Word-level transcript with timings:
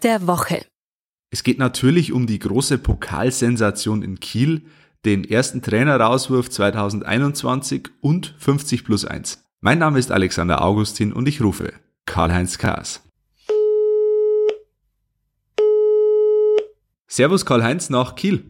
Der 0.00 0.26
Woche. 0.26 0.64
Es 1.30 1.42
geht 1.42 1.58
natürlich 1.58 2.12
um 2.12 2.26
die 2.26 2.38
große 2.38 2.78
Pokalsensation 2.78 4.02
in 4.02 4.20
Kiel, 4.20 4.66
den 5.04 5.24
ersten 5.24 5.62
Trainerauswurf 5.62 6.48
2021 6.48 7.88
und 8.00 8.34
50 8.38 8.84
plus 8.84 9.04
1. 9.04 9.44
Mein 9.60 9.78
Name 9.78 9.98
ist 9.98 10.12
Alexander 10.12 10.62
Augustin 10.62 11.12
und 11.12 11.28
ich 11.28 11.42
rufe 11.42 11.72
Karl-Heinz 12.06 12.58
Kaas. 12.58 13.02
Servus 17.06 17.46
Karl-Heinz 17.46 17.90
nach 17.90 18.14
Kiel. 18.14 18.44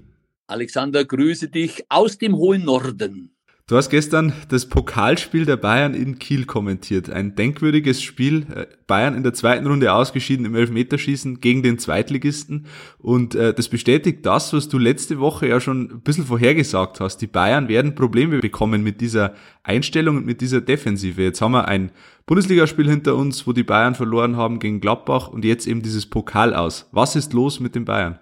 Alexander, 0.46 1.04
grüße 1.04 1.48
dich 1.48 1.84
aus 1.88 2.18
dem 2.18 2.36
hohen 2.36 2.64
Norden. 2.64 3.33
Du 3.66 3.76
hast 3.76 3.88
gestern 3.88 4.34
das 4.50 4.68
Pokalspiel 4.68 5.46
der 5.46 5.56
Bayern 5.56 5.94
in 5.94 6.18
Kiel 6.18 6.44
kommentiert. 6.44 7.08
Ein 7.08 7.34
denkwürdiges 7.34 8.02
Spiel. 8.02 8.46
Äh, 8.54 8.66
Bayern 8.86 9.14
in 9.14 9.22
der 9.22 9.32
zweiten 9.32 9.66
Runde 9.66 9.94
ausgeschieden 9.94 10.44
im 10.44 10.54
Elfmeterschießen 10.54 11.40
gegen 11.40 11.62
den 11.62 11.78
Zweitligisten. 11.78 12.66
Und 12.98 13.34
äh, 13.34 13.54
das 13.54 13.70
bestätigt 13.70 14.26
das, 14.26 14.52
was 14.52 14.68
du 14.68 14.76
letzte 14.76 15.18
Woche 15.18 15.48
ja 15.48 15.60
schon 15.60 15.90
ein 15.90 16.02
bisschen 16.02 16.26
vorhergesagt 16.26 17.00
hast. 17.00 17.22
Die 17.22 17.26
Bayern 17.26 17.68
werden 17.68 17.94
Probleme 17.94 18.40
bekommen 18.40 18.82
mit 18.82 19.00
dieser 19.00 19.32
Einstellung 19.62 20.18
und 20.18 20.26
mit 20.26 20.42
dieser 20.42 20.60
Defensive. 20.60 21.22
Jetzt 21.22 21.40
haben 21.40 21.52
wir 21.52 21.66
ein 21.66 21.90
Bundesligaspiel 22.26 22.90
hinter 22.90 23.16
uns, 23.16 23.46
wo 23.46 23.54
die 23.54 23.64
Bayern 23.64 23.94
verloren 23.94 24.36
haben 24.36 24.58
gegen 24.58 24.82
Gladbach 24.82 25.28
und 25.28 25.42
jetzt 25.42 25.66
eben 25.66 25.80
dieses 25.80 26.04
Pokal 26.04 26.52
aus. 26.52 26.90
Was 26.92 27.16
ist 27.16 27.32
los 27.32 27.60
mit 27.60 27.74
den 27.74 27.86
Bayern? 27.86 28.20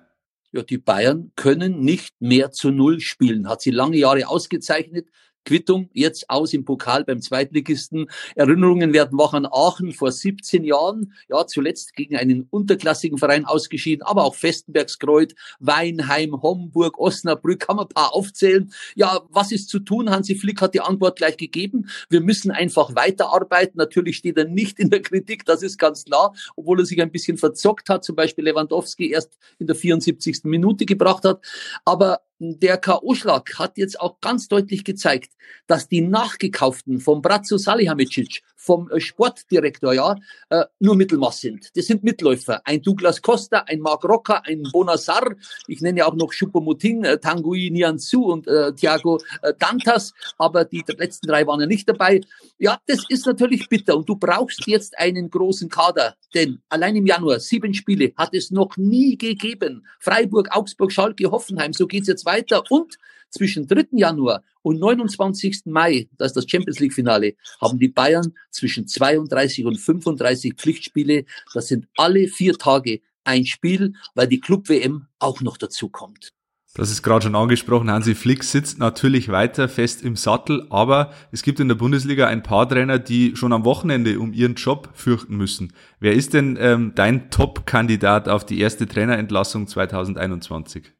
Ja, 0.52 0.62
die 0.62 0.78
Bayern 0.78 1.32
können 1.34 1.80
nicht 1.80 2.14
mehr 2.20 2.52
zu 2.52 2.70
Null 2.70 3.00
spielen. 3.00 3.48
Hat 3.48 3.62
sie 3.62 3.70
lange 3.70 3.96
Jahre 3.96 4.28
ausgezeichnet. 4.28 5.08
Quittung 5.44 5.88
jetzt 5.92 6.28
aus 6.30 6.52
im 6.52 6.64
Pokal 6.64 7.04
beim 7.04 7.20
Zweitligisten. 7.20 8.08
Erinnerungen 8.34 8.92
werden 8.92 9.18
wach 9.18 9.32
an 9.32 9.46
Aachen 9.46 9.92
vor 9.92 10.12
17 10.12 10.64
Jahren, 10.64 11.12
ja 11.28 11.46
zuletzt 11.46 11.94
gegen 11.94 12.16
einen 12.16 12.46
unterklassigen 12.50 13.18
Verein 13.18 13.44
ausgeschieden, 13.44 14.02
aber 14.02 14.24
auch 14.24 14.34
Festenbergskreuth, 14.34 15.34
Weinheim, 15.60 16.40
Homburg, 16.42 16.98
Osnabrück, 16.98 17.60
kann 17.60 17.76
man 17.76 17.86
ein 17.86 17.94
paar 17.94 18.14
aufzählen. 18.14 18.72
Ja, 18.94 19.20
was 19.30 19.52
ist 19.52 19.68
zu 19.68 19.78
tun? 19.80 20.10
Hansi 20.10 20.34
Flick 20.34 20.60
hat 20.60 20.74
die 20.74 20.80
Antwort 20.80 21.16
gleich 21.16 21.36
gegeben. 21.36 21.88
Wir 22.08 22.20
müssen 22.20 22.50
einfach 22.50 22.94
weiterarbeiten. 22.94 23.78
Natürlich 23.78 24.16
steht 24.16 24.36
er 24.38 24.46
nicht 24.46 24.78
in 24.78 24.90
der 24.90 25.02
Kritik, 25.02 25.44
das 25.44 25.62
ist 25.62 25.78
ganz 25.78 26.04
klar, 26.04 26.34
obwohl 26.56 26.80
er 26.80 26.86
sich 26.86 27.00
ein 27.00 27.10
bisschen 27.10 27.36
verzockt 27.36 27.88
hat, 27.88 28.04
zum 28.04 28.16
Beispiel 28.16 28.44
Lewandowski 28.44 29.10
erst 29.10 29.38
in 29.58 29.66
der 29.66 29.76
74. 29.76 30.44
Minute 30.44 30.86
gebracht 30.86 31.24
hat. 31.24 31.44
Aber 31.84 32.20
der 32.42 32.76
K.O.-Schlag 32.76 33.56
hat 33.58 33.78
jetzt 33.78 34.00
auch 34.00 34.20
ganz 34.20 34.48
deutlich 34.48 34.82
gezeigt, 34.82 35.32
dass 35.68 35.88
die 35.88 36.00
Nachgekauften 36.00 36.98
vom 36.98 37.22
Bratzo 37.22 37.56
Salihamidzic, 37.56 38.42
vom 38.56 38.90
äh, 38.90 39.00
Sportdirektor, 39.00 39.92
ja, 39.92 40.16
äh, 40.50 40.64
nur 40.80 40.96
Mittelmaß 40.96 41.40
sind. 41.40 41.70
Das 41.76 41.86
sind 41.86 42.02
Mitläufer. 42.02 42.60
Ein 42.64 42.82
Douglas 42.82 43.22
Costa, 43.22 43.64
ein 43.66 43.78
Marc 43.80 44.04
Rocca, 44.04 44.42
ein 44.44 44.64
Bonassar, 44.72 45.36
ich 45.68 45.80
nenne 45.82 46.00
ja 46.00 46.06
auch 46.06 46.14
noch 46.14 46.32
Choupo-Moting, 46.32 47.04
äh, 47.04 47.18
Tanguy 47.18 47.70
Nianzou 47.70 48.32
und 48.32 48.48
äh, 48.48 48.72
Thiago 48.72 49.20
äh, 49.42 49.52
Dantas, 49.58 50.12
aber 50.36 50.64
die 50.64 50.82
letzten 50.96 51.28
drei 51.28 51.46
waren 51.46 51.60
ja 51.60 51.66
nicht 51.66 51.88
dabei. 51.88 52.22
Ja, 52.58 52.80
das 52.86 53.04
ist 53.08 53.26
natürlich 53.26 53.68
bitter 53.68 53.96
und 53.96 54.08
du 54.08 54.16
brauchst 54.16 54.66
jetzt 54.66 54.98
einen 54.98 55.30
großen 55.30 55.68
Kader, 55.68 56.16
denn 56.34 56.60
allein 56.68 56.96
im 56.96 57.06
Januar 57.06 57.38
sieben 57.38 57.72
Spiele 57.72 58.12
hat 58.16 58.34
es 58.34 58.50
noch 58.50 58.76
nie 58.76 59.16
gegeben. 59.16 59.86
Freiburg, 60.00 60.48
Augsburg, 60.56 60.90
Schalke, 60.90 61.30
Hoffenheim, 61.30 61.72
so 61.72 61.86
geht's 61.86 62.08
jetzt 62.08 62.24
weiter 62.24 62.31
weiter. 62.32 62.64
Und 62.70 62.98
zwischen 63.30 63.66
3. 63.66 63.86
Januar 63.92 64.42
und 64.62 64.78
29. 64.78 65.62
Mai, 65.66 66.08
das 66.18 66.28
ist 66.28 66.36
das 66.36 66.48
Champions 66.48 66.80
League 66.80 66.92
Finale, 66.94 67.34
haben 67.60 67.78
die 67.78 67.88
Bayern 67.88 68.34
zwischen 68.50 68.86
32 68.86 69.64
und 69.64 69.78
35 69.78 70.54
Pflichtspiele. 70.54 71.24
Das 71.54 71.68
sind 71.68 71.86
alle 71.96 72.28
vier 72.28 72.54
Tage 72.58 73.00
ein 73.24 73.46
Spiel, 73.46 73.94
weil 74.14 74.28
die 74.28 74.40
Club 74.40 74.68
WM 74.68 75.06
auch 75.18 75.40
noch 75.40 75.56
dazu 75.56 75.88
kommt. 75.88 76.32
Das 76.74 76.90
ist 76.90 77.02
gerade 77.02 77.24
schon 77.24 77.34
angesprochen, 77.34 77.90
Hansi 77.90 78.14
Flick 78.14 78.42
sitzt 78.44 78.78
natürlich 78.78 79.28
weiter 79.28 79.68
fest 79.68 80.02
im 80.02 80.16
Sattel, 80.16 80.66
aber 80.70 81.12
es 81.30 81.42
gibt 81.42 81.60
in 81.60 81.68
der 81.68 81.74
Bundesliga 81.74 82.28
ein 82.28 82.42
paar 82.42 82.66
Trainer, 82.66 82.98
die 82.98 83.36
schon 83.36 83.52
am 83.52 83.66
Wochenende 83.66 84.18
um 84.18 84.32
ihren 84.32 84.54
Job 84.54 84.88
fürchten 84.94 85.36
müssen. 85.36 85.74
Wer 86.00 86.14
ist 86.14 86.32
denn 86.32 86.56
ähm, 86.58 86.92
dein 86.94 87.28
Top-Kandidat 87.28 88.26
auf 88.26 88.46
die 88.46 88.58
erste 88.58 88.86
Trainerentlassung 88.86 89.66
2021? 89.66 90.94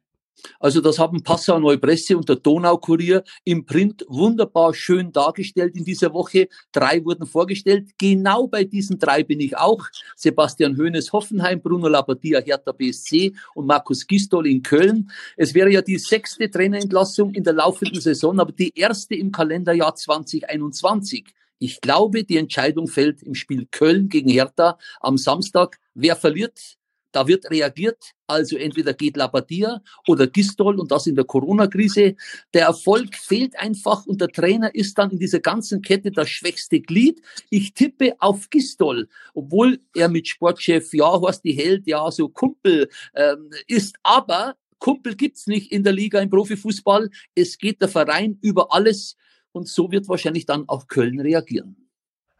Also 0.59 0.81
das 0.81 0.99
haben 0.99 1.23
Passau 1.23 1.59
Neue 1.59 1.77
Presse 1.77 2.17
und 2.17 2.27
der 2.27 2.37
Donaukurier 2.37 3.23
im 3.43 3.65
Print 3.65 4.05
wunderbar 4.07 4.73
schön 4.73 5.11
dargestellt 5.11 5.75
in 5.75 5.83
dieser 5.83 6.13
Woche. 6.13 6.47
Drei 6.71 7.03
wurden 7.03 7.25
vorgestellt. 7.25 7.91
Genau 7.97 8.47
bei 8.47 8.63
diesen 8.63 8.99
drei 8.99 9.23
bin 9.23 9.39
ich 9.39 9.57
auch. 9.57 9.85
Sebastian 10.15 10.77
Hoeneß 10.77 11.13
Hoffenheim, 11.13 11.61
Bruno 11.61 11.87
Labbadia 11.87 12.39
Hertha 12.41 12.71
BSC 12.71 13.33
und 13.55 13.67
Markus 13.67 14.05
Gistol 14.07 14.47
in 14.47 14.61
Köln. 14.61 15.11
Es 15.37 15.53
wäre 15.53 15.69
ja 15.69 15.81
die 15.81 15.97
sechste 15.97 16.49
Trainerentlassung 16.49 17.33
in 17.33 17.43
der 17.43 17.53
laufenden 17.53 18.01
Saison, 18.01 18.39
aber 18.39 18.51
die 18.51 18.73
erste 18.75 19.15
im 19.15 19.31
Kalenderjahr 19.31 19.95
2021. 19.95 21.25
Ich 21.59 21.79
glaube, 21.79 22.23
die 22.23 22.37
Entscheidung 22.37 22.87
fällt 22.87 23.23
im 23.23 23.35
Spiel 23.35 23.67
Köln 23.71 24.09
gegen 24.09 24.29
Hertha 24.29 24.77
am 24.99 25.17
Samstag. 25.17 25.79
Wer 25.93 26.15
verliert, 26.15 26.77
da 27.13 27.27
wird 27.27 27.49
reagiert, 27.49 28.13
also 28.27 28.57
entweder 28.57 28.93
geht 28.93 29.15
Labadia 29.15 29.81
oder 30.07 30.27
Gistol 30.27 30.79
und 30.79 30.91
das 30.91 31.07
in 31.07 31.15
der 31.15 31.25
Corona-Krise. 31.25 32.15
Der 32.53 32.65
Erfolg 32.65 33.15
fehlt 33.15 33.57
einfach 33.57 34.05
und 34.05 34.19
der 34.19 34.29
Trainer 34.29 34.73
ist 34.73 34.97
dann 34.97 35.11
in 35.11 35.19
dieser 35.19 35.39
ganzen 35.39 35.81
Kette 35.81 36.11
das 36.11 36.29
schwächste 36.29 36.81
Glied. 36.81 37.21
Ich 37.49 37.73
tippe 37.73 38.15
auf 38.19 38.49
Gistol, 38.49 39.07
obwohl 39.33 39.79
er 39.95 40.09
mit 40.09 40.27
Sportchef, 40.27 40.93
ja, 40.93 41.05
Horst 41.05 41.43
die 41.43 41.53
Held, 41.53 41.87
ja, 41.87 42.09
so 42.11 42.29
Kumpel 42.29 42.89
ähm, 43.15 43.49
ist, 43.67 43.95
aber 44.03 44.55
Kumpel 44.79 45.15
gibt's 45.15 45.47
nicht 45.47 45.71
in 45.71 45.83
der 45.83 45.93
Liga 45.93 46.19
im 46.19 46.29
Profifußball. 46.29 47.09
Es 47.35 47.57
geht 47.57 47.81
der 47.81 47.87
Verein 47.87 48.37
über 48.41 48.73
alles 48.73 49.15
und 49.53 49.67
so 49.67 49.91
wird 49.91 50.09
wahrscheinlich 50.09 50.45
dann 50.45 50.67
auch 50.67 50.87
Köln 50.87 51.19
reagieren. 51.19 51.82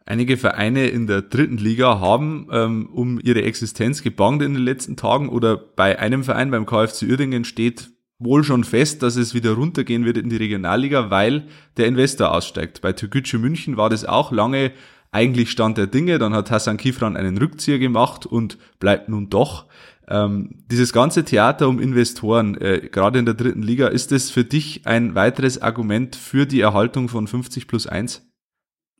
Einige 0.06 0.36
Vereine 0.36 0.88
in 0.88 1.06
der 1.06 1.22
dritten 1.22 1.56
Liga 1.56 1.98
haben 1.98 2.48
ähm, 2.52 2.90
um 2.92 3.18
ihre 3.22 3.42
Existenz 3.42 4.02
gebangt 4.02 4.42
in 4.42 4.52
den 4.52 4.62
letzten 4.62 4.96
Tagen 4.96 5.30
oder 5.30 5.56
bei 5.56 5.98
einem 5.98 6.24
Verein, 6.24 6.50
beim 6.50 6.66
KfC 6.66 7.06
Uerdingen, 7.06 7.44
steht 7.44 7.90
wohl 8.18 8.44
schon 8.44 8.64
fest, 8.64 9.02
dass 9.02 9.16
es 9.16 9.34
wieder 9.34 9.52
runtergehen 9.52 10.04
wird 10.04 10.18
in 10.18 10.28
die 10.28 10.36
Regionalliga, 10.36 11.10
weil 11.10 11.46
der 11.78 11.86
Investor 11.86 12.32
aussteigt. 12.32 12.82
Bei 12.82 12.92
Türkgücü 12.92 13.38
München 13.38 13.76
war 13.76 13.88
das 13.88 14.04
auch 14.04 14.30
lange 14.30 14.72
eigentlich 15.10 15.50
Stand 15.50 15.78
der 15.78 15.86
Dinge. 15.86 16.18
Dann 16.18 16.34
hat 16.34 16.50
Hassan 16.50 16.76
Kifran 16.76 17.16
einen 17.16 17.38
Rückzieher 17.38 17.78
gemacht 17.78 18.26
und 18.26 18.58
bleibt 18.80 19.08
nun 19.08 19.30
doch. 19.30 19.66
Ähm, 20.06 20.64
dieses 20.70 20.92
ganze 20.92 21.24
Theater 21.24 21.66
um 21.68 21.80
Investoren, 21.80 22.60
äh, 22.60 22.88
gerade 22.92 23.18
in 23.18 23.24
der 23.24 23.34
dritten 23.34 23.62
Liga, 23.62 23.88
ist 23.88 24.12
das 24.12 24.30
für 24.30 24.44
dich 24.44 24.86
ein 24.86 25.14
weiteres 25.14 25.62
Argument 25.62 26.14
für 26.14 26.44
die 26.44 26.60
Erhaltung 26.60 27.08
von 27.08 27.26
50 27.26 27.68
plus 27.68 27.86
1? 27.86 28.28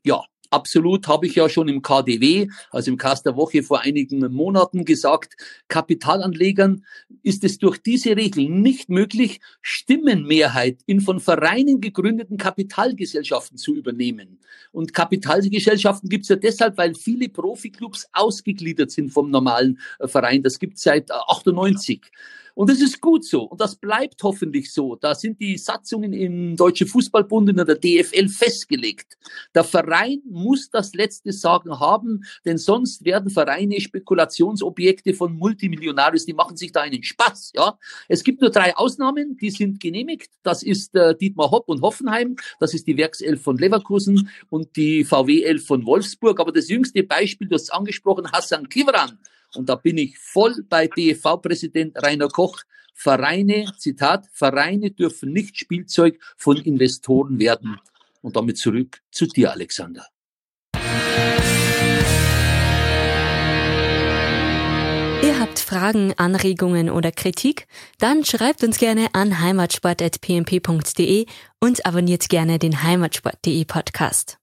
Ja, 0.03 0.23
Absolut 0.51 1.07
habe 1.07 1.27
ich 1.27 1.35
ja 1.35 1.49
schon 1.49 1.67
im 1.67 1.81
KDW, 1.81 2.47
also 2.71 2.91
im 2.91 2.97
Cast 2.97 3.25
der 3.25 3.35
Woche 3.35 3.63
vor 3.63 3.81
einigen 3.81 4.19
Monaten 4.31 4.85
gesagt, 4.85 5.35
Kapitalanlegern 5.67 6.85
ist 7.23 7.43
es 7.43 7.57
durch 7.57 7.77
diese 7.77 8.15
Regeln 8.15 8.61
nicht 8.61 8.89
möglich, 8.89 9.39
Stimmenmehrheit 9.61 10.79
in 10.85 11.01
von 11.01 11.19
Vereinen 11.19 11.81
gegründeten 11.81 12.37
Kapitalgesellschaften 12.37 13.57
zu 13.57 13.75
übernehmen. 13.75 14.39
Und 14.71 14.93
Kapitalgesellschaften 14.93 16.09
gibt 16.09 16.23
es 16.23 16.29
ja 16.29 16.35
deshalb, 16.35 16.77
weil 16.77 16.95
viele 16.95 17.29
Profiklubs 17.29 18.07
ausgegliedert 18.13 18.91
sind 18.91 19.11
vom 19.11 19.29
normalen 19.29 19.79
Verein. 20.01 20.43
Das 20.43 20.59
gibt 20.59 20.77
es 20.77 20.83
seit 20.83 21.11
98. 21.11 22.01
Äh, 22.03 22.09
und 22.55 22.69
das 22.69 22.81
ist 22.81 23.01
gut 23.01 23.25
so. 23.25 23.43
Und 23.43 23.59
das 23.59 23.75
bleibt 23.75 24.23
hoffentlich 24.23 24.73
so. 24.73 24.95
Da 24.95 25.13
sind 25.13 25.39
die 25.41 25.57
Satzungen 25.57 26.13
im 26.13 26.55
Deutschen 26.55 26.87
Fußballbund 26.87 27.49
und 27.49 27.59
in 27.59 27.65
der 27.65 27.75
DFL 27.75 28.29
festgelegt. 28.29 29.17
Der 29.53 29.65
Verein 29.65 30.21
muss 30.29 30.69
das 30.69 30.93
letzte 30.93 31.33
Sagen 31.33 31.79
haben, 31.79 32.23
denn 32.45 32.57
sonst 32.57 33.03
werden 33.03 33.29
Vereine 33.29 33.79
Spekulationsobjekte 33.79 35.13
von 35.13 35.35
Multimillionarios, 35.35 36.25
die 36.25 36.33
machen 36.33 36.55
sich 36.55 36.71
da 36.71 36.81
einen 36.81 37.03
Spaß, 37.03 37.51
ja. 37.55 37.77
Es 38.07 38.23
gibt 38.23 38.39
nur 38.39 38.51
drei 38.51 38.75
Ausnahmen, 38.77 39.35
die 39.35 39.49
sind 39.49 39.81
genehmigt. 39.81 40.31
Das 40.41 40.63
ist 40.63 40.95
äh, 40.95 41.15
Dietmar 41.15 41.51
Hopp 41.51 41.67
und 41.67 41.81
Hoffenheim. 41.81 42.37
Das 42.59 42.73
ist 42.73 42.87
die 42.87 42.95
Werkself 42.95 43.41
von 43.41 43.57
Leverkusen 43.57 44.29
und 44.49 44.77
die 44.77 45.03
VW 45.03 45.43
11 45.43 45.65
von 45.65 45.85
Wolfsburg. 45.85 46.39
Aber 46.39 46.53
das 46.53 46.69
jüngste 46.69 47.03
Beispiel, 47.03 47.49
du 47.49 47.55
hast 47.55 47.73
angesprochen, 47.73 48.31
Hassan 48.31 48.69
Kivran 48.69 49.19
und 49.55 49.69
da 49.69 49.75
bin 49.75 49.97
ich 49.97 50.17
voll 50.17 50.63
bei 50.67 50.87
DFV-Präsident 50.87 51.97
Rainer 52.03 52.27
Koch. 52.27 52.61
Vereine, 52.93 53.65
Zitat, 53.77 54.27
Vereine 54.31 54.91
dürfen 54.91 55.33
nicht 55.33 55.57
Spielzeug 55.57 56.17
von 56.37 56.57
Investoren 56.57 57.39
werden. 57.39 57.77
Und 58.21 58.35
damit 58.37 58.57
zurück 58.57 59.01
zu 59.11 59.27
dir, 59.27 59.51
Alexander. 59.51 60.07
Ihr 65.23 65.39
habt 65.39 65.59
Fragen, 65.59 66.13
Anregungen 66.17 66.89
oder 66.89 67.11
Kritik? 67.11 67.67
Dann 67.99 68.23
schreibt 68.23 68.63
uns 68.63 68.77
gerne 68.77 69.07
an 69.13 69.41
heimatsport.pmp.de 69.41 71.25
und 71.59 71.85
abonniert 71.85 72.29
gerne 72.29 72.59
den 72.59 72.81
heimatsport.de 72.83 73.65
Podcast. 73.65 74.39